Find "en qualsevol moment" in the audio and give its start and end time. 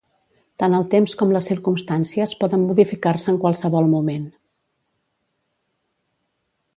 3.33-4.27